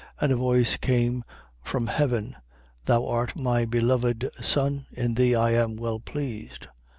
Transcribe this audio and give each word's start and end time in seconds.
And 0.19 0.31
a 0.31 0.35
voice 0.35 0.77
came 0.77 1.23
from 1.61 1.85
heaven: 1.85 2.35
Thou 2.85 3.05
art 3.05 3.35
my 3.35 3.65
beloved 3.65 4.31
Son. 4.41 4.87
In 4.93 5.13
thee 5.13 5.35
I 5.35 5.51
am 5.51 5.75
well 5.75 5.99
pleased. 5.99 6.65